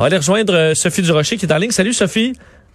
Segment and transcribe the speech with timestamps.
[0.00, 1.72] On va aller rejoindre Sophie Durocher qui est en ligne.
[1.72, 2.32] Salut Sophie.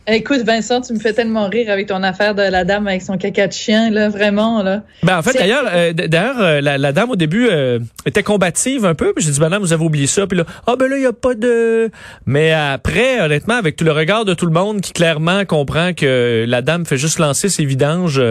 [0.07, 3.17] Écoute, Vincent, tu me fais tellement rire avec ton affaire de la dame avec son
[3.17, 4.83] caca de chien, là, vraiment, là.
[5.01, 8.93] Ben, en fait, d'ailleurs, euh, d'ailleurs, euh, la, dame, au début, euh, était combative un
[8.93, 10.97] peu, puis j'ai dit, madame, vous avez oublié ça, puis là, ah, oh, ben là,
[10.97, 11.89] il y a pas de...
[12.27, 16.45] Mais après, honnêtement, avec tout le regard de tout le monde qui clairement comprend que
[16.47, 18.21] la dame fait juste lancer ses vidanges,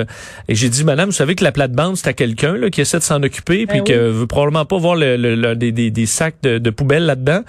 [0.49, 2.99] et j'ai dit, madame, vous savez que la plate-bande, c'est à quelqu'un, là, qui essaie
[2.99, 6.59] de s'en occuper, puis ben que veut probablement pas voir le, des, des, sacs de,
[6.59, 7.41] de poubelle là-dedans.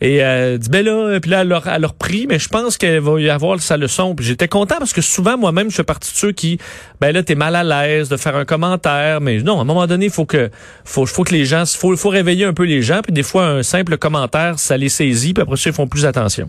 [0.00, 2.78] Et elle dit, ben là, puis là, elle leur, elle leur prie, mais je pense
[2.78, 4.14] qu'elle va y avoir sa leçon.
[4.14, 6.58] Puis j'étais content parce que souvent, moi-même, je fais partie de ceux qui,
[7.00, 9.86] ben là, t'es mal à l'aise de faire un commentaire, mais non, à un moment
[9.86, 10.50] donné, il faut que,
[10.84, 13.46] faut, faut que les gens, faut, faut réveiller un peu les gens, puis des fois,
[13.46, 16.48] un simple commentaire, ça les saisit, puis après ça, ils font plus attention.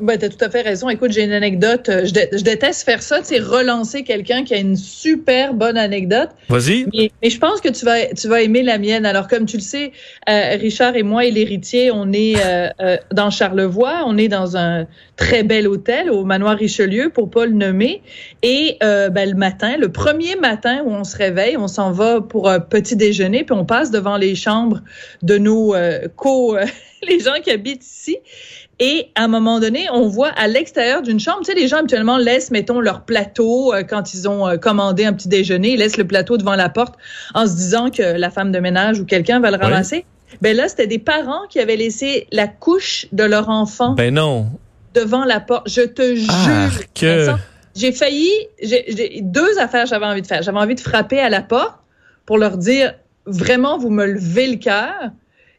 [0.00, 0.90] Ben, tu as tout à fait raison.
[0.90, 1.88] Écoute, j'ai une anecdote.
[1.88, 6.28] Euh, je, déteste faire ça, c'est relancer quelqu'un qui a une super bonne anecdote.
[6.50, 6.86] Vas-y.
[6.92, 9.06] Mais, je pense que tu vas, tu vas aimer la mienne.
[9.06, 9.92] Alors, comme tu le sais,
[10.28, 14.02] euh, Richard et moi et l'héritier, on est euh, dans Charlevoix.
[14.06, 18.02] On est dans un très bel hôtel au manoir Richelieu, pour pas le nommer.
[18.42, 22.50] Et ben, le matin, le premier matin où on se réveille, on s'en va pour
[22.50, 24.82] un petit déjeuner, puis on passe devant les chambres
[25.22, 25.74] de nos
[26.16, 26.56] co...
[27.08, 28.18] les gens qui habitent ici.
[28.78, 31.78] Et à un moment donné, on voit à l'extérieur d'une chambre, tu sais, les gens
[31.78, 35.78] habituellement laissent, mettons, leur plateau euh, quand ils ont euh, commandé un petit déjeuner, ils
[35.78, 36.94] laissent le plateau devant la porte
[37.34, 40.04] en se disant que la femme de ménage ou quelqu'un va le ramasser.
[40.42, 43.92] Ben là, c'était des parents qui avaient laissé la couche de leur enfant.
[43.92, 44.50] Ben non.
[44.96, 45.68] Devant la porte.
[45.68, 46.84] Je te jure.
[46.94, 47.34] Que...
[47.74, 48.30] J'ai failli,
[48.62, 50.42] j'ai deux affaires j'avais envie de faire.
[50.42, 51.78] J'avais envie de frapper à la porte
[52.24, 52.94] pour leur dire
[53.26, 55.10] vraiment, vous me levez le cœur.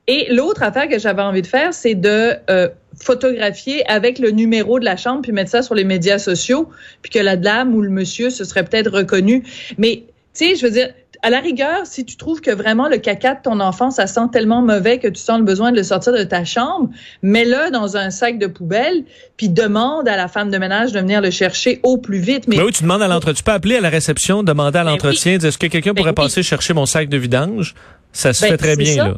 [0.08, 4.80] Et l'autre affaire que j'avais envie de faire, c'est de euh, photographier avec le numéro
[4.80, 6.70] de la chambre puis mettre ça sur les médias sociaux,
[7.02, 9.44] puis que la dame ou le monsieur se serait peut-être reconnu.
[9.78, 10.94] Mais tu sais, je veux dire,
[11.28, 14.30] à la rigueur, si tu trouves que vraiment le caca de ton enfant, ça sent
[14.32, 16.90] tellement mauvais que tu sens le besoin de le sortir de ta chambre,
[17.22, 19.04] mets-le dans un sac de poubelle,
[19.36, 22.48] puis demande à la femme de ménage de venir le chercher au plus vite.
[22.48, 23.34] Mais, oui, tu demandes à l'entretien.
[23.34, 26.14] Tu peux appeler à la réception, demander à ben l'entretien, est-ce que quelqu'un ben pourrait
[26.14, 27.76] passer chercher mon sac de vidange?
[28.14, 29.18] Ça se ben, fait très bien, là.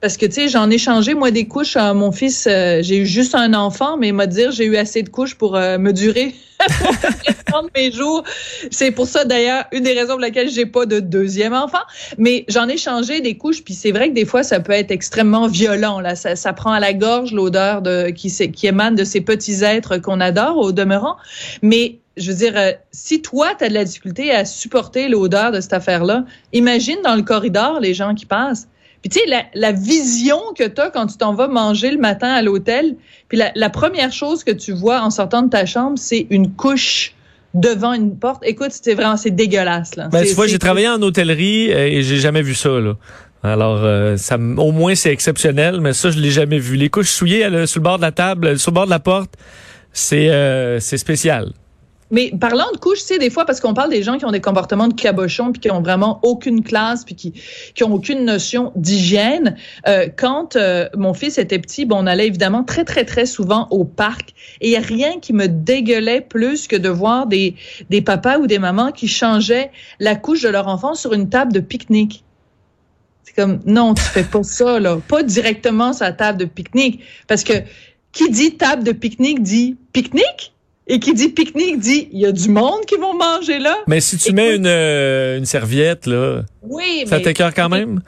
[0.00, 2.46] Parce que, tu sais, j'en ai changé, moi, des couches à mon fils.
[2.46, 5.34] Euh, j'ai eu juste un enfant, mais il m'a dit, j'ai eu assez de couches
[5.34, 6.34] pour euh, me durer
[7.46, 8.22] pour mes jours.
[8.70, 11.82] C'est pour ça, d'ailleurs, une des raisons pour lesquelles j'ai pas de deuxième enfant.
[12.18, 14.90] Mais j'en ai changé des couches, puis c'est vrai que des fois, ça peut être
[14.90, 16.00] extrêmement violent.
[16.00, 16.16] Là.
[16.16, 19.98] Ça, ça prend à la gorge l'odeur de qui, qui émane de ces petits êtres
[19.98, 21.16] qu'on adore au demeurant.
[21.62, 25.52] Mais je veux dire, euh, si toi, tu as de la difficulté à supporter l'odeur
[25.52, 28.68] de cette affaire-là, imagine dans le corridor les gens qui passent.
[29.04, 31.98] Puis tu sais, la, la, vision que tu as quand tu t'en vas manger le
[31.98, 32.96] matin à l'hôtel,
[33.28, 36.54] puis la, la, première chose que tu vois en sortant de ta chambre, c'est une
[36.54, 37.12] couche
[37.52, 38.42] devant une porte.
[38.46, 39.96] Écoute, c'est vraiment, c'est dégueulasse.
[39.96, 40.08] Là.
[40.08, 42.70] Ben, tu vois, j'ai travaillé en hôtellerie euh, et j'ai jamais vu ça.
[42.70, 42.94] Là.
[43.42, 46.76] Alors, euh, ça, au moins, c'est exceptionnel, mais ça, je l'ai jamais vu.
[46.76, 49.34] Les couches souillées sur le bord de la table, sur le bord de la porte,
[49.92, 51.52] c'est euh, c'est spécial.
[52.10, 54.40] Mais parlant de couches, tu des fois, parce qu'on parle des gens qui ont des
[54.40, 57.32] comportements de cabochon, puis qui ont vraiment aucune classe, puis qui,
[57.74, 59.56] qui ont aucune notion d'hygiène.
[59.88, 63.66] Euh, quand euh, mon fils était petit, bon, on allait évidemment très, très, très souvent
[63.70, 64.34] au parc.
[64.60, 67.56] Et il a rien qui me dégueulait plus que de voir des,
[67.90, 71.52] des papas ou des mamans qui changeaient la couche de leur enfant sur une table
[71.52, 72.24] de pique-nique.
[73.24, 74.98] C'est comme, non, tu fais pas ça, là.
[75.08, 77.00] Pas directement sur la table de pique-nique.
[77.26, 77.54] Parce que
[78.12, 80.53] qui dit table de pique-nique dit pique-nique?
[80.86, 83.78] Et qui dit pique-nique dit il y a du monde qui vont manger là.
[83.86, 88.00] Mais si tu mets une, euh, une serviette là, oui, ça t'écœure quand même?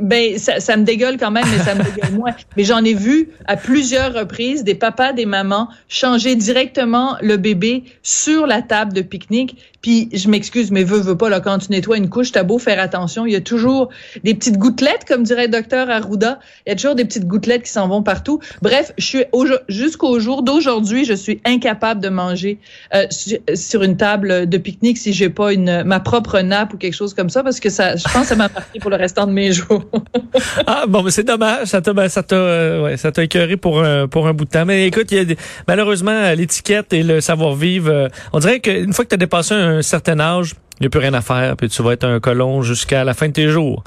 [0.00, 2.34] Ben, ça, ça, me dégueule quand même, mais ça me dégueule moins.
[2.56, 7.84] Mais j'en ai vu à plusieurs reprises des papas, des mamans changer directement le bébé
[8.02, 9.56] sur la table de pique-nique.
[9.82, 12.58] Puis je m'excuse, mais veux, veux pas, là, quand tu nettoies une couche, t'as beau
[12.58, 13.90] faire attention, il y a toujours
[14.22, 16.38] des petites gouttelettes, comme dirait le docteur Arruda.
[16.66, 18.38] Il y a toujours des petites gouttelettes qui s'en vont partout.
[18.62, 19.24] Bref, je suis
[19.68, 22.58] jusqu'au jour d'aujourd'hui, je suis incapable de manger
[22.94, 23.06] euh,
[23.54, 27.12] sur une table de pique-nique si j'ai pas une ma propre nappe ou quelque chose
[27.12, 29.32] comme ça, parce que ça, je pense, que ça m'a marqué pour le restant de
[29.32, 29.81] mes jours.
[30.66, 31.68] ah bon, mais c'est dommage.
[31.68, 34.44] Ça t'a, ben, ça t'a, euh, ouais, ça t'a écœuré pour un, pour un bout
[34.44, 34.64] de temps.
[34.64, 35.36] Mais écoute, il y a
[35.68, 37.90] malheureusement l'étiquette et le savoir-vivre.
[37.90, 40.90] Euh, on dirait qu'une fois que tu as dépassé un certain âge, il n'y a
[40.90, 43.48] plus rien à faire, puis tu vas être un colon jusqu'à la fin de tes
[43.48, 43.84] jours.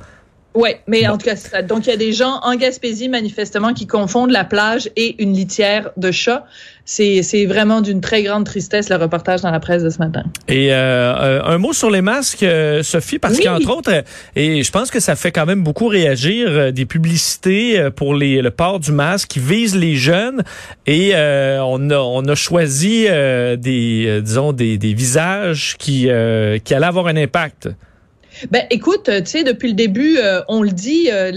[0.56, 3.88] Oui, mais en tout cas, Donc, il y a des gens en Gaspésie, manifestement, qui
[3.88, 6.46] confondent la plage et une litière de chat.
[6.86, 10.24] C'est vraiment d'une très grande tristesse, le reportage dans la presse de ce matin.
[10.48, 14.04] Et euh, euh, un mot sur les masques, euh, Sophie, parce qu'entre autres,
[14.36, 18.52] et je pense que ça fait quand même beaucoup réagir, des publicités pour les, le
[18.52, 20.44] port du masque qui visent les jeunes.
[20.88, 23.08] Et on, a, on a choisi
[23.58, 26.08] des, disons, des, des visages qui,
[26.64, 27.70] qui allaient avoir un impact.
[28.52, 31.32] Ben, écoute, tu sais, depuis le début, euh, on le dit, euh,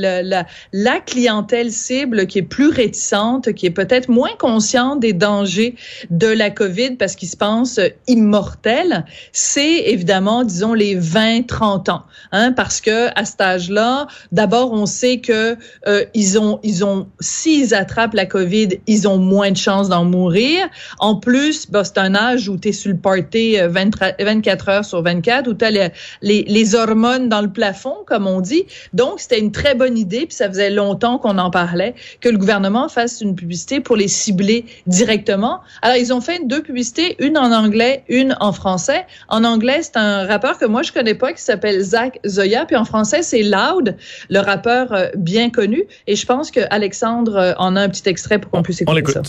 [0.72, 5.76] la, clientèle cible qui est plus réticente, qui est peut-être moins consciente des dangers
[6.10, 12.02] de la COVID parce qu'ils se pensent immortels, c'est évidemment, disons, les 20-30 ans.
[12.32, 15.56] Hein, parce que à cet âge-là, d'abord, on sait que
[15.86, 20.04] euh, ils ont, ils ont, s'ils attrapent la COVID, ils ont moins de chances d'en
[20.04, 20.68] mourir.
[20.98, 25.02] En plus, ben, c'est un âge où tu es sur le party 24 heures sur
[25.02, 25.88] 24, où tu as les,
[26.22, 28.64] les, les hormones dans le plafond, comme on dit.
[28.92, 32.38] Donc, c'était une très bonne idée, puis ça faisait longtemps qu'on en parlait, que le
[32.38, 35.60] gouvernement fasse une publicité pour les cibler directement.
[35.82, 39.06] Alors, ils ont fait deux publicités, une en anglais, une en français.
[39.28, 42.76] En anglais, c'est un rappeur que moi, je connais pas, qui s'appelle Zach Zoya, puis
[42.76, 43.96] en français, c'est Loud,
[44.30, 45.84] le rappeur euh, bien connu.
[46.06, 49.12] Et je pense que Alexandre euh, en a un petit extrait pour qu'on puisse écouter
[49.12, 49.22] ça.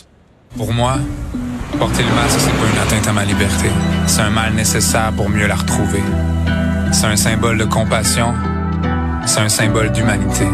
[0.57, 0.97] Pour moi,
[1.77, 3.67] porter le masque, c'est pas une atteinte à ma liberté.
[4.07, 6.01] C'est un mal nécessaire pour mieux la retrouver.
[6.91, 8.33] C'est un symbole de compassion.
[9.25, 10.47] C'est un symbole d'humanité.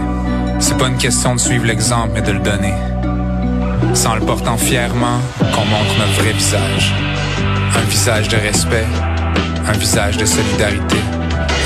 [0.59, 2.73] C'est pas une question de suivre l'exemple, mais de le donner.
[3.93, 6.93] C'est en le portant fièrement qu'on montre notre vrai visage.
[7.77, 8.85] Un visage de respect,
[9.67, 10.97] un visage de solidarité,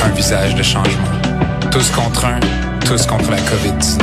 [0.06, 1.20] un visage de changement.
[1.72, 2.40] Tous contre un,
[2.86, 4.00] tous contre la COVID-19.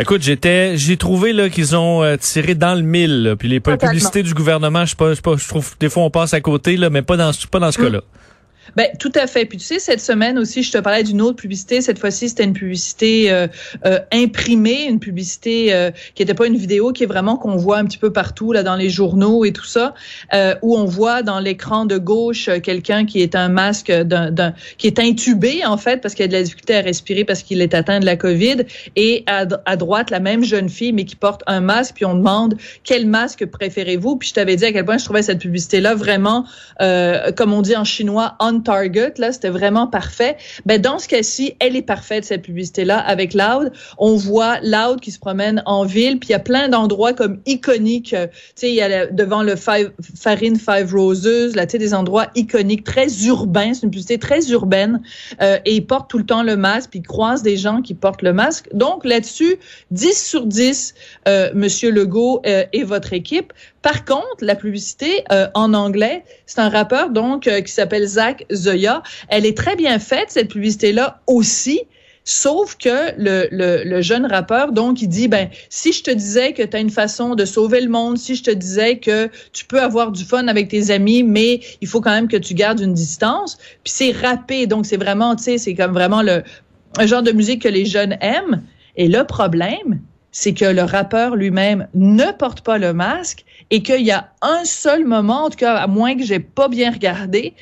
[0.00, 3.36] Écoute, j'étais, j'ai trouvé là qu'ils ont euh, tiré dans le mille.
[3.38, 6.10] puis les publicités du gouvernement, je sais pas, je, pas, je trouve des fois on
[6.10, 7.86] passe à côté là, mais pas dans pas dans ce hum.
[7.86, 8.00] cas-là.
[8.76, 9.44] Ben tout à fait.
[9.44, 11.80] Puis tu sais, cette semaine aussi, je te parlais d'une autre publicité.
[11.80, 13.46] Cette fois-ci, c'était une publicité euh,
[13.84, 17.78] euh, imprimée, une publicité euh, qui n'était pas une vidéo, qui est vraiment qu'on voit
[17.78, 19.94] un petit peu partout là dans les journaux et tout ça,
[20.62, 24.98] où on voit dans l'écran de gauche quelqu'un qui est un masque d'un, qui est
[24.98, 28.00] intubé en fait parce qu'il a de la difficulté à respirer parce qu'il est atteint
[28.00, 28.64] de la COVID,
[28.96, 31.94] et à, à, droite la même jeune fille mais qui porte un masque.
[31.96, 34.16] Puis on demande quel masque préférez-vous?
[34.16, 36.44] Puis je t'avais dit à quel point je trouvais cette publicité là vraiment,
[36.78, 40.36] comme on dit en chinois, target, là, c'était vraiment parfait.
[40.66, 43.72] Ben, dans ce cas-ci, elle est parfaite, cette publicité-là, avec Loud.
[43.98, 47.40] On voit Loud qui se promène en ville, puis il y a plein d'endroits comme
[47.46, 48.14] iconiques.
[48.14, 51.78] Euh, tu sais, il y a devant le Five, Farine Five Roses, là, tu sais,
[51.78, 53.74] des endroits iconiques, très urbains.
[53.74, 55.00] C'est une publicité très urbaine.
[55.40, 57.94] Euh, et il porte tout le temps le masque, puis il croise des gens qui
[57.94, 58.68] portent le masque.
[58.72, 59.56] Donc, là-dessus,
[59.90, 60.94] 10 sur 10,
[61.28, 63.52] euh, Monsieur Legault euh, et votre équipe.
[63.82, 68.44] Par contre, la publicité euh, en anglais, c'est un rappeur donc euh, qui s'appelle Zach
[68.52, 69.02] Zoya.
[69.28, 71.80] Elle est très bien faite cette publicité-là aussi.
[72.22, 76.62] Sauf que le, le, jeune rappeur, donc, il dit, ben, si je te disais que
[76.62, 79.80] tu as une façon de sauver le monde, si je te disais que tu peux
[79.80, 82.92] avoir du fun avec tes amis, mais il faut quand même que tu gardes une
[82.92, 83.56] distance.
[83.82, 86.44] Puis c'est rappé, donc c'est vraiment, tu sais, c'est comme vraiment le
[86.98, 88.62] un genre de musique que les jeunes aiment.
[88.96, 90.00] Et le problème,
[90.32, 94.64] c'est que le rappeur lui-même ne porte pas le masque et qu'il y a un
[94.64, 97.54] seul moment, en tout cas, à moins que j'ai pas bien regardé,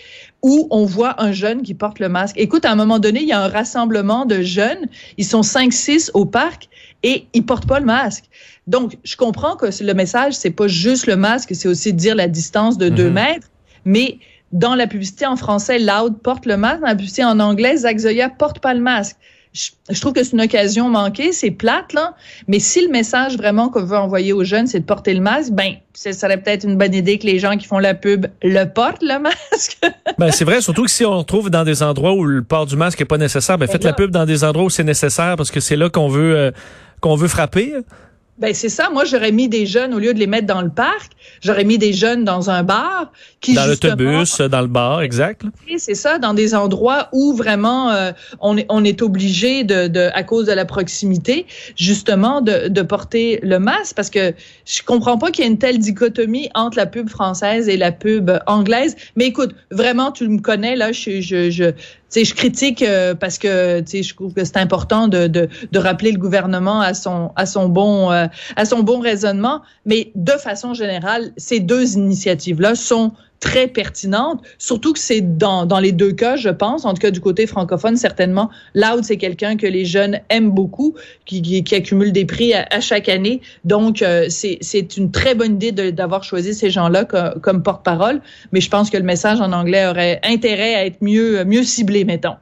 [0.43, 2.37] où on voit un jeune qui porte le masque.
[2.39, 4.87] Écoute, à un moment donné, il y a un rassemblement de jeunes,
[5.17, 6.69] ils sont 5-6 au parc
[7.03, 8.25] et ils portent pas le masque.
[8.67, 12.29] Donc, je comprends que le message, c'est pas juste le masque, c'est aussi dire la
[12.29, 13.13] distance de 2 mhm.
[13.13, 13.49] mètres,
[13.85, 14.19] mais
[14.53, 17.99] dans la publicité en français, Loud porte le masque, dans la publicité en anglais, Zach
[17.99, 19.17] Zoya porte pas le masque
[19.53, 22.15] je, trouve que c'est une occasion manquée, c'est plate, là.
[22.47, 25.53] Mais si le message vraiment qu'on veut envoyer aux jeunes, c'est de porter le masque,
[25.53, 28.65] ben, ce serait peut-être une bonne idée que les gens qui font la pub le
[28.65, 29.19] portent, le
[29.53, 29.79] masque.
[30.19, 32.77] ben, c'est vrai, surtout que si on trouve dans des endroits où le port du
[32.77, 35.51] masque est pas nécessaire, ben, faites la pub dans des endroits où c'est nécessaire parce
[35.51, 36.51] que c'est là qu'on veut, euh,
[37.01, 37.75] qu'on veut frapper.
[38.39, 38.89] Ben c'est ça.
[38.91, 41.13] Moi, j'aurais mis des jeunes au lieu de les mettre dans le parc.
[41.41, 45.43] J'aurais mis des jeunes dans un bar qui dans l'autobus, dans le bar, exact.
[45.77, 50.11] C'est ça, dans des endroits où vraiment euh, on est on est obligé de, de
[50.15, 55.19] à cause de la proximité justement de, de porter le masque parce que je comprends
[55.19, 58.97] pas qu'il y ait une telle dichotomie entre la pub française et la pub anglaise.
[59.17, 60.93] Mais écoute, vraiment, tu me connais là.
[60.93, 61.73] Je je je
[62.09, 66.13] sais, je critique euh, parce que je trouve que c'est important de, de, de, rappeler
[66.13, 70.75] le gouvernement à son à son bon euh, à son bon raisonnement, mais de façon
[70.75, 76.13] générale, ces deux initiatives là sont très pertinente, surtout que c'est dans, dans les deux
[76.13, 78.51] cas, je pense, en tout cas du côté francophone, certainement.
[78.75, 80.95] Loud, c'est quelqu'un que les jeunes aiment beaucoup,
[81.25, 83.41] qui, qui, accumule des prix à, chaque année.
[83.65, 88.21] Donc, euh, c'est une très bonne idée d'avoir choisi ces gens-là comme, comme porte-parole,
[88.53, 92.05] mais je pense que le message en anglais aurait intérêt à être mieux, mieux ciblé,
[92.05, 92.35] mettons.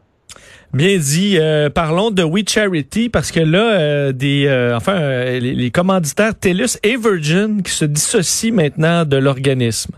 [0.73, 1.38] Bien dit.
[1.38, 6.96] Euh, parlons de We Charity parce que là, euh, des, enfin, les, commanditaires TELUS et
[6.96, 9.92] Virgin qui se dissocient maintenant de l'organisme.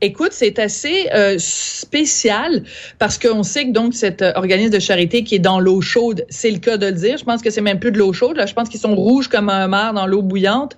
[0.00, 2.64] Écoute, c'est assez euh, spécial
[2.98, 6.24] parce qu'on sait que donc cet euh, organisme de charité qui est dans l'eau chaude,
[6.28, 7.18] c'est le cas de le dire.
[7.18, 8.36] Je pense que c'est même plus de l'eau chaude.
[8.36, 10.76] Là, je pense qu'ils sont rouges comme un mar dans l'eau bouillante.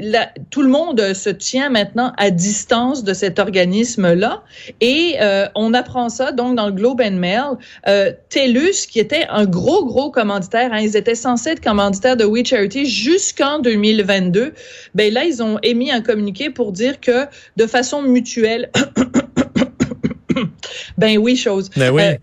[0.00, 0.18] Euh,
[0.50, 4.42] tout le monde se tient maintenant à distance de cet organisme-là.
[4.80, 7.56] Et euh, on apprend ça donc dans le Globe and Mail.
[7.86, 12.24] Euh, TELUS, qui était un gros, gros commanditaire, hein, ils étaient censés être commanditaires de
[12.24, 14.54] We Charity jusqu'en 2022.
[14.94, 17.26] Ben là, ils ont émis un communiqué pour dire que
[17.56, 18.70] de façon mutuelle,
[20.98, 21.70] ben oui, chose.
[21.76, 22.02] Ben oui.
[22.02, 22.16] Euh,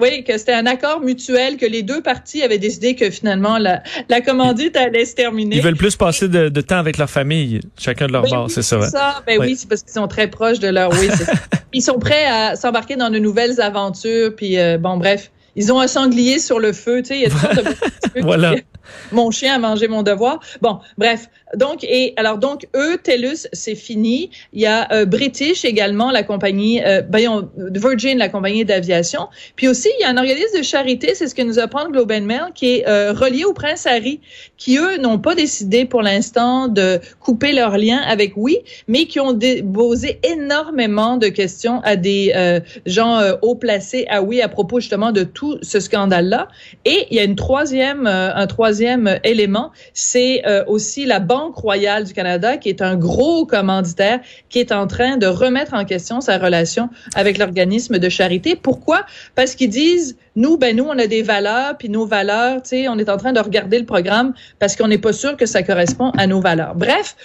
[0.00, 3.82] oui, que c'était un accord mutuel, que les deux parties avaient décidé que finalement la,
[4.08, 5.56] la commandite allait se terminer.
[5.56, 8.50] Ils veulent plus passer de, de temps avec leur famille, chacun de leur ben bord,
[8.50, 8.80] c'est ça.
[8.82, 9.22] ça.
[9.26, 10.90] Ben oui, c'est parce qu'ils sont très proches de leur.
[10.92, 11.08] Oui,
[11.72, 15.80] Ils sont prêts à s'embarquer dans de nouvelles aventures, puis euh, bon, bref, ils ont
[15.80, 17.16] un sanglier sur le feu, tu sais.
[17.16, 18.54] Il y a de voilà
[19.12, 20.40] mon chien a mangé mon devoir.
[20.60, 21.28] Bon, bref.
[21.54, 24.30] Donc, et alors, donc, eux, TELUS, c'est fini.
[24.52, 29.28] Il y a euh, British également, la compagnie, euh, ben, Virgin, la compagnie d'aviation.
[29.54, 32.12] Puis aussi, il y a un organisme de charité, c'est ce que nous apprend Globe
[32.12, 34.20] and Mail, qui est euh, relié au Prince Harry,
[34.56, 39.20] qui, eux, n'ont pas décidé pour l'instant de couper leur lien avec Oui, mais qui
[39.20, 39.38] ont
[39.72, 45.12] posé énormément de questions à des euh, gens haut placés à Oui à propos justement
[45.12, 46.48] de tout ce scandale-là.
[46.84, 52.04] Et il y a une troisième, un troisième élément, c'est euh, aussi la Banque royale
[52.04, 56.20] du Canada, qui est un gros commanditaire, qui est en train de remettre en question
[56.20, 58.56] sa relation avec l'organisme de charité.
[58.56, 59.04] Pourquoi?
[59.34, 62.88] Parce qu'ils disent, nous, ben nous, on a des valeurs, puis nos valeurs, tu sais,
[62.88, 65.62] on est en train de regarder le programme parce qu'on n'est pas sûr que ça
[65.62, 66.74] correspond à nos valeurs.
[66.74, 67.16] Bref,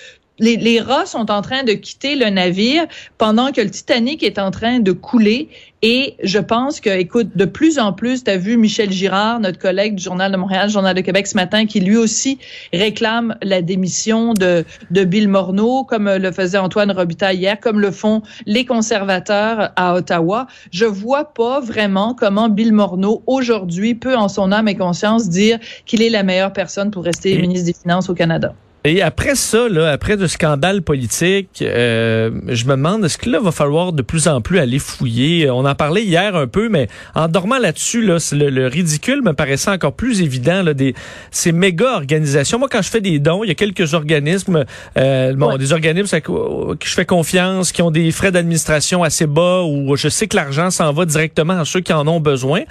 [0.42, 2.86] les, les, rats sont en train de quitter le navire
[3.18, 5.50] pendant que le Titanic est en train de couler.
[5.84, 9.58] Et je pense que, écoute, de plus en plus, tu as vu Michel Girard, notre
[9.58, 12.38] collègue du Journal de Montréal, Journal de Québec ce matin, qui lui aussi
[12.74, 17.92] réclame la démission de, de Bill Morneau, comme le faisait Antoine Robitaille hier, comme le
[17.92, 20.48] font les conservateurs à Ottawa.
[20.72, 25.60] Je vois pas vraiment comment Bill Morneau, aujourd'hui, peut, en son âme et conscience, dire
[25.86, 28.54] qu'il est la meilleure personne pour rester ministre des Finances au Canada.
[28.84, 33.40] Et après ça, là, après le scandale politique, euh, je me demande est-ce que là
[33.40, 35.52] va falloir de plus en plus aller fouiller?
[35.52, 39.70] On en parlait hier un peu, mais en dormant là-dessus, là, le, ridicule me paraissait
[39.70, 40.64] encore plus évident.
[40.64, 40.96] Là, des
[41.30, 42.58] ces méga organisations.
[42.58, 44.66] Moi, quand je fais des dons, il y a quelques organismes,
[44.98, 49.28] euh, bon, des organismes à qui je fais confiance, qui ont des frais d'administration assez
[49.28, 52.62] bas, où je sais que l'argent s'en va directement à ceux qui en ont besoin.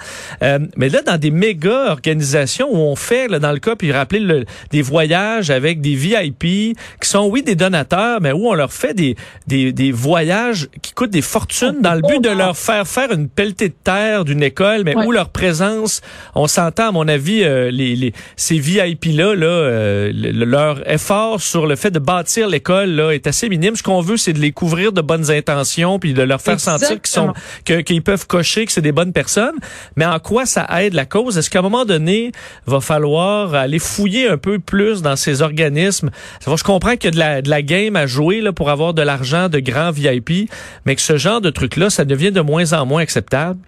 [0.43, 3.93] Euh, mais là, dans des méga organisations où on fait, là, dans le cas, puis
[3.93, 8.53] rappeler le, des voyages avec des VIP qui sont, oui, des donateurs, mais où on
[8.53, 9.15] leur fait des,
[9.47, 13.29] des, des voyages qui coûtent des fortunes dans le but de leur faire faire une
[13.29, 16.01] pelletée de terre d'une école, mais où leur présence,
[16.35, 21.67] on s'entend, à mon avis, euh, les, les, ces VIP-là, là, euh, leur effort sur
[21.67, 23.75] le fait de bâtir l'école là est assez minime.
[23.75, 27.01] Ce qu'on veut, c'est de les couvrir de bonnes intentions, puis de leur faire sentir
[27.01, 27.33] qu'ils sont
[27.65, 29.55] qu'ils peuvent cocher que c'est des bonnes personnes.
[29.95, 31.37] Mais en quoi ça aide la cause?
[31.37, 32.31] Est-ce qu'à un moment donné,
[32.65, 37.41] va falloir aller fouiller un peu plus dans ces organismes je comprends qu'il y a
[37.41, 40.49] de la, game à jouer pour avoir de l'argent de grands VIP,
[40.85, 43.59] mais que ce genre de truc-là, ça devient de moins en moins acceptable.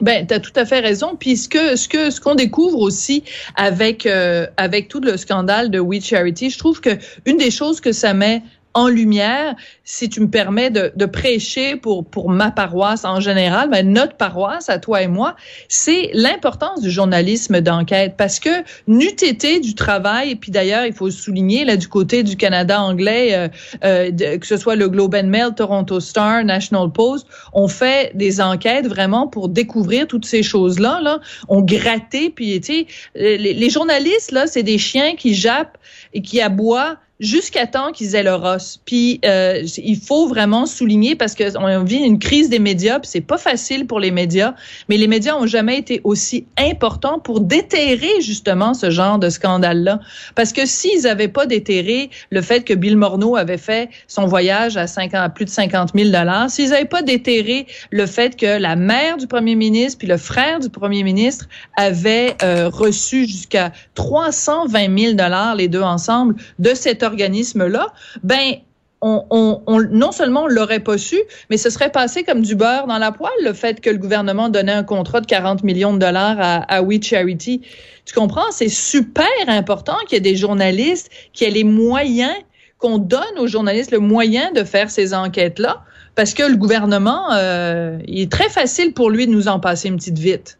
[0.00, 1.16] Ben, tu tout à fait raison.
[1.18, 3.24] Puis ce que ce que ce qu'on découvre aussi
[3.56, 6.90] avec euh, avec tout le scandale de We Charity, je trouve que
[7.26, 8.42] une des choses que ça met
[8.78, 13.70] en lumière, si tu me permets de, de prêcher pour, pour ma paroisse en général,
[13.70, 15.34] ben notre paroisse, à toi et moi,
[15.66, 18.50] c'est l'importance du journalisme d'enquête parce que
[18.86, 22.80] n'eût été du travail, et puis d'ailleurs, il faut souligner, là, du côté du Canada
[22.80, 23.48] anglais, euh,
[23.84, 28.40] euh, que ce soit le Globe and Mail, Toronto Star, National Post, on fait des
[28.40, 31.18] enquêtes vraiment pour découvrir toutes ces choses-là, là.
[31.48, 35.78] On grattait, puis, tu sais, les, les journalistes, là, c'est des chiens qui jappent
[36.14, 38.80] et qui aboient jusqu'à temps qu'ils aient le os.
[38.84, 43.20] Puis euh, il faut vraiment souligner parce qu'on vit une crise des médias, puis c'est
[43.20, 44.54] pas facile pour les médias,
[44.88, 50.00] mais les médias ont jamais été aussi importants pour déterrer justement ce genre de scandale-là.
[50.34, 54.76] Parce que s'ils avaient pas déterré le fait que Bill Morneau avait fait son voyage
[54.76, 58.76] à, 50, plus de 50 000 dollars, s'ils avaient pas déterré le fait que la
[58.76, 61.46] mère du premier ministre puis le frère du premier ministre
[61.76, 67.88] avaient euh, reçu jusqu'à 320 000 dollars les deux ensemble de cette organisme-là,
[68.22, 68.54] ben
[69.00, 71.16] on, non seulement on l'aurait pas su,
[71.50, 74.48] mais ce serait passé comme du beurre dans la poêle, le fait que le gouvernement
[74.48, 77.62] donnait un contrat de 40 millions de dollars à, à We Charity.
[78.04, 78.50] Tu comprends?
[78.50, 82.34] C'est super important qu'il y ait des journalistes qui aient les moyens,
[82.78, 85.82] qu'on donne aux journalistes le moyen de faire ces enquêtes-là,
[86.14, 89.88] parce que le gouvernement, euh, il est très facile pour lui de nous en passer
[89.88, 90.58] une petite vite.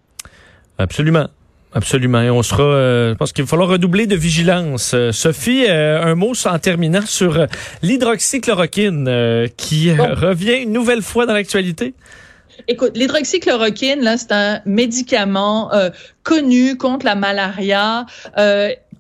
[0.79, 1.29] Absolument.
[1.79, 2.23] Absolument.
[2.23, 4.95] Et on sera, euh, je pense qu'il va falloir redoubler de vigilance.
[4.95, 7.47] Euh, Sophie, euh, un mot en terminant sur
[7.83, 11.95] l'hydroxychloroquine qui revient une nouvelle fois dans l'actualité.
[12.67, 15.71] Écoute, l'hydroxychloroquine, là, c'est un médicament
[16.25, 18.07] connu contre la malaria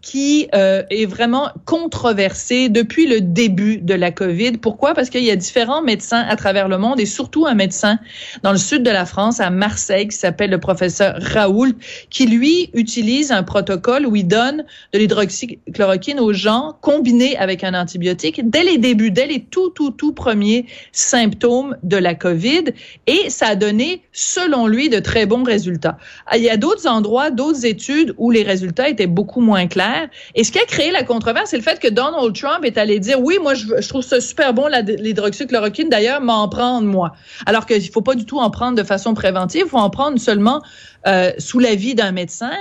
[0.02, 4.52] qui euh, est vraiment controversé depuis le début de la COVID.
[4.52, 4.94] Pourquoi?
[4.94, 7.98] Parce qu'il y a différents médecins à travers le monde et surtout un médecin
[8.42, 11.74] dans le sud de la France, à Marseille, qui s'appelle le professeur Raoult,
[12.10, 17.74] qui lui utilise un protocole où il donne de l'hydroxychloroquine aux gens combiné avec un
[17.74, 22.64] antibiotique dès les débuts, dès les tout, tout, tout premiers symptômes de la COVID.
[23.06, 25.98] Et ça a donné, selon lui, de très bons résultats.
[26.34, 29.87] Il y a d'autres endroits, d'autres études où les résultats étaient beaucoup moins clairs
[30.34, 32.98] et ce qui a créé la controverse, c'est le fait que Donald Trump est allé
[33.00, 35.88] dire oui, moi je, trouve ça super bon l'hydroxychloroquine.
[35.88, 37.12] D'ailleurs, m'en prendre moi.
[37.46, 40.18] Alors qu'il faut pas du tout en prendre de façon préventive, il faut en prendre
[40.18, 40.62] seulement
[41.06, 42.52] euh, sous l'avis d'un médecin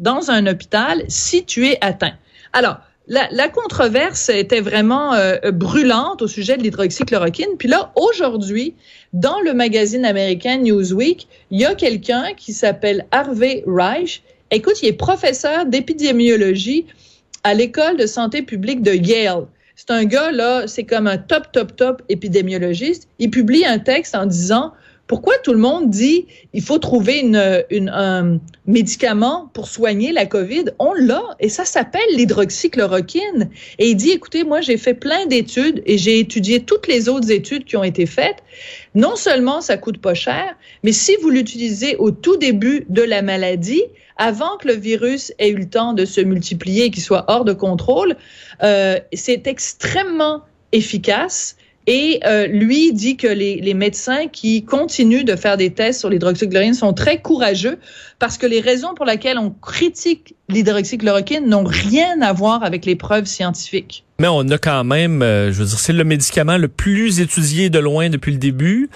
[0.00, 2.14] dans un hôpital si tu es atteint.
[2.52, 2.78] Alors,
[3.08, 7.56] la, controverse était vraiment euh, brûlante au sujet de l'hydroxychloroquine.
[7.56, 8.74] Puis là, aujourd'hui,
[9.12, 14.88] dans le magazine américain Newsweek, il y a quelqu'un qui s'appelle Harvey Reich Écoute, il
[14.88, 16.86] est professeur d'épidémiologie
[17.42, 19.46] à l'école de santé publique de Yale.
[19.74, 23.08] C'est un gars, là, c'est comme un top, top, top épidémiologiste.
[23.18, 24.72] Il publie un texte en disant
[25.06, 30.64] pourquoi tout le monde dit il faut trouver un médicament pour soigner la COVID?
[30.78, 33.50] On l'a et ça s'appelle l'hydroxychloroquine.
[33.78, 37.30] Et il dit, écoutez, moi j'ai fait plein d'études et j'ai étudié toutes les autres
[37.30, 38.38] études qui ont été faites.
[38.94, 43.22] Non seulement ça coûte pas cher, mais si vous l'utilisez au tout début de la
[43.22, 43.82] maladie,
[44.16, 47.44] avant que le virus ait eu le temps de se multiplier et qu'il soit hors
[47.44, 48.16] de contrôle,
[48.62, 50.42] euh, c'est extrêmement
[50.72, 51.56] efficace.
[51.88, 56.10] Et euh, lui dit que les, les, médecins qui continuent de faire des tests sur
[56.10, 57.78] l'hydroxychloroquine sont très courageux
[58.18, 62.96] parce que les raisons pour lesquelles on critique l'hydroxychloroquine n'ont rien à voir avec les
[62.96, 64.04] preuves scientifiques.
[64.18, 67.70] Mais on a quand même, euh, je veux dire, c'est le médicament le plus étudié
[67.70, 68.90] de loin depuis le début.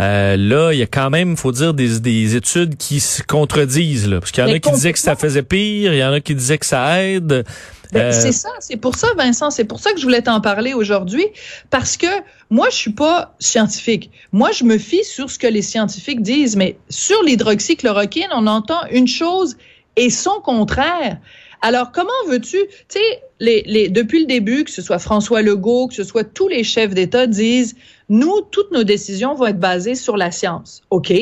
[0.00, 4.08] Euh, là, il y a quand même, faut dire, des, des études qui se contredisent.
[4.08, 6.12] Là, parce qu'il y en a qui disaient que ça faisait pire, il y en
[6.12, 7.44] a qui disaient que ça aide.
[7.92, 10.40] Ben, euh, c'est ça, c'est pour ça, Vincent, c'est pour ça que je voulais t'en
[10.40, 11.26] parler aujourd'hui,
[11.70, 12.08] parce que
[12.50, 14.10] moi, je suis pas scientifique.
[14.32, 18.80] Moi, je me fie sur ce que les scientifiques disent, mais sur l'hydroxychloroquine, on entend
[18.90, 19.56] une chose
[19.94, 21.18] et son contraire.
[21.62, 25.86] Alors, comment veux-tu, tu sais, les, les, depuis le début, que ce soit François Legault,
[25.86, 27.76] que ce soit tous les chefs d'État disent,
[28.08, 30.82] nous, toutes nos décisions vont être basées sur la science.
[30.90, 31.12] OK?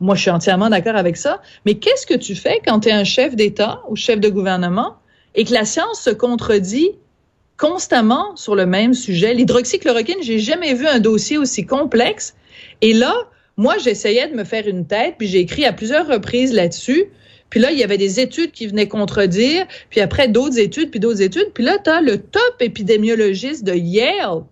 [0.00, 1.40] Moi, je suis entièrement d'accord avec ça.
[1.64, 4.96] Mais qu'est-ce que tu fais quand tu es un chef d'État ou chef de gouvernement
[5.34, 6.90] et que la science se contredit
[7.56, 9.34] constamment sur le même sujet?
[9.34, 12.34] L'hydroxychloroquine, j'ai jamais vu un dossier aussi complexe.
[12.82, 13.14] Et là,
[13.56, 17.06] moi, j'essayais de me faire une tête, puis j'ai écrit à plusieurs reprises là-dessus.
[17.48, 21.00] Puis là, il y avait des études qui venaient contredire, puis après d'autres études, puis
[21.00, 21.52] d'autres études.
[21.54, 24.42] Puis là, tu as le top épidémiologiste de Yale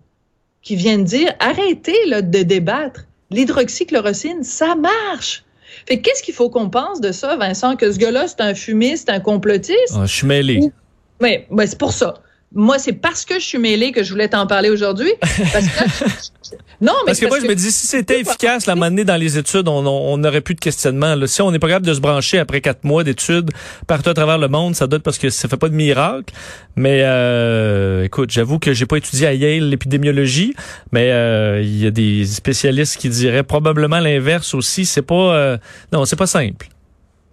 [0.65, 3.05] qui vient de dire arrêtez là, de débattre.
[3.31, 5.45] L'hydroxychloroquine, ça marche.
[5.87, 9.09] Fait qu'est-ce qu'il faut qu'on pense de ça, Vincent, que ce gars-là, c'est un fumiste,
[9.09, 9.95] un complotiste?
[10.23, 10.71] Mêlé.
[11.21, 12.15] Mais ben, c'est pour ça
[12.53, 15.11] moi, c'est parce que je suis mêlée que je voulais t'en parler aujourd'hui.
[15.19, 16.05] Parce que,
[16.81, 19.37] non, mais parce que moi, je me dis, si c'était efficace, la monnaie dans les
[19.37, 21.15] études, on n'aurait plus de questionnement.
[21.15, 21.27] Là.
[21.27, 23.51] Si on n'est pas capable de se brancher après quatre mois d'études
[23.87, 26.33] partout à travers le monde, ça doit être parce que ça fait pas de miracle.
[26.77, 30.55] Mais euh, écoute, j'avoue que j'ai pas étudié à Yale l'épidémiologie,
[30.93, 34.85] mais euh, il y a des spécialistes qui diraient probablement l'inverse aussi.
[34.85, 35.57] C'est pas, euh,
[35.91, 36.67] non, c'est pas simple.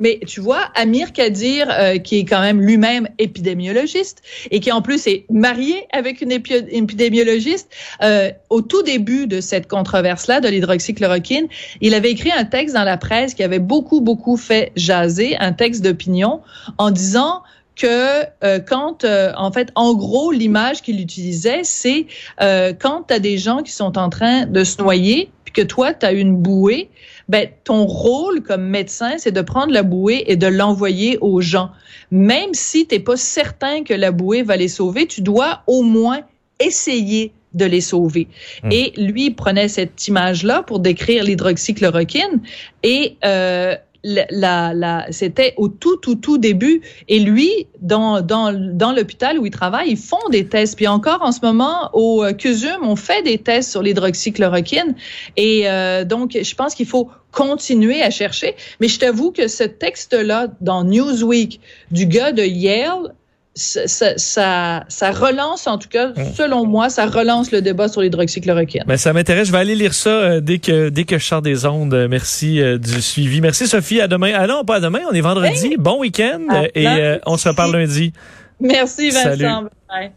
[0.03, 4.83] Mais tu vois, Amir Kadir, euh, qui est quand même lui-même épidémiologiste et qui en
[4.83, 7.71] plus est marié avec une épidémiologiste,
[8.03, 11.47] euh, au tout début de cette controverse-là de l'hydroxychloroquine,
[11.81, 15.53] il avait écrit un texte dans la presse qui avait beaucoup, beaucoup fait jaser, un
[15.53, 16.41] texte d'opinion,
[16.79, 17.43] en disant
[17.77, 22.07] que euh, quand, en fait, en gros, l'image qu'il utilisait, c'est
[22.41, 25.95] quand tu as des gens qui sont en train de se noyer, puis que toi,
[25.95, 26.91] tu as une bouée,
[27.29, 31.71] ben, ton rôle comme médecin, c'est de prendre la bouée et de l'envoyer aux gens.
[32.11, 35.83] Même si tu n'es pas certain que la bouée va les sauver, tu dois au
[35.83, 36.21] moins
[36.61, 38.29] essayer de les sauver.
[38.63, 38.73] Hmm.
[38.73, 42.41] Et lui prenait cette image-là pour décrire l'hydroxychloroquine
[42.83, 46.83] et euh, la, la, c'était au tout, tout, tout début.
[47.09, 50.77] Et lui, dans, dans, dans l'hôpital où il travaille, ils font des tests.
[50.77, 54.95] Puis encore en ce moment, au CUSUM, on fait des tests sur l'hydroxychloroquine.
[55.37, 58.55] Et euh, donc, je pense qu'il faut continuer à chercher.
[58.81, 61.61] Mais je t'avoue que ce texte-là, dans Newsweek,
[61.91, 63.15] du gars de Yale,
[63.55, 68.85] ça, ça, ça, relance, en tout cas, selon moi, ça relance le débat sur l'hydroxychloroquine.
[68.87, 69.49] Mais ça m'intéresse.
[69.49, 72.07] Je vais aller lire ça euh, dès que dès que je sors des ondes.
[72.09, 73.41] Merci euh, du suivi.
[73.41, 74.01] Merci Sophie.
[74.01, 74.33] À demain.
[74.35, 75.01] Ah non, pas à demain.
[75.11, 75.77] On est vendredi.
[75.79, 76.41] Bon week-end
[76.75, 78.13] et euh, on se reparle lundi.
[78.61, 79.65] Merci Vincent.
[79.89, 80.13] Bye.